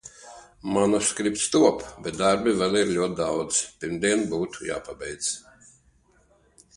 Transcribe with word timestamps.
Manuskripts 0.75 1.43
top, 1.55 1.83
bet 2.07 2.17
darbi 2.21 2.55
vēl 2.61 2.79
ir 2.81 2.89
ļoti 2.95 3.17
daudzi. 3.21 3.63
Pirmdien 3.83 4.25
būtu 4.35 4.69
jāpabeidz. 4.73 5.33